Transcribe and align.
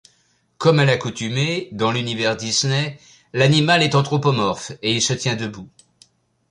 Comme 0.57 0.79
à 0.79 0.85
l'accoutumée 0.85 1.69
dans 1.73 1.91
l'univers 1.91 2.35
Disney, 2.35 2.97
l'animal 3.33 3.83
est 3.83 3.93
anthropomorphe, 3.93 4.71
et 4.81 4.95
il 4.95 4.99
se 5.03 5.13
tient 5.13 5.35
debout. 5.35 5.69